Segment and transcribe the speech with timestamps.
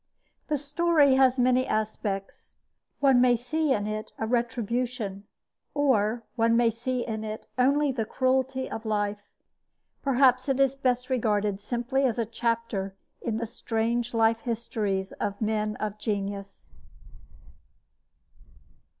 [0.47, 2.55] The story has many aspects.
[3.01, 5.25] One may see in it a retribution,
[5.75, 9.21] or one may see in it only the cruelty of life.
[10.01, 15.39] Perhaps it is best regarded simply as a chapter in the strange life histories of
[15.39, 16.71] men of genius.